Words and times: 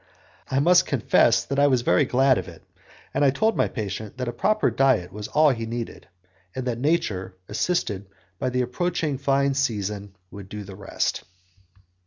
I 0.49 0.57
must 0.59 0.87
confess 0.87 1.45
that 1.45 1.59
I 1.59 1.67
was 1.67 1.83
very 1.83 2.05
glad 2.05 2.39
of 2.39 2.47
it, 2.47 2.63
and 3.13 3.23
I 3.23 3.29
told 3.29 3.55
my 3.55 3.67
patient 3.67 4.17
that 4.17 4.27
a 4.27 4.33
proper 4.33 4.71
diet 4.71 5.13
was 5.13 5.27
all 5.27 5.51
he 5.51 5.67
needed, 5.67 6.07
and 6.55 6.65
that 6.65 6.79
nature, 6.79 7.35
assisted 7.47 8.07
by 8.39 8.49
the 8.49 8.63
approaching 8.63 9.19
fine 9.19 9.53
season, 9.53 10.15
would 10.31 10.49
do 10.49 10.63
the 10.63 10.75
rest. 10.75 11.23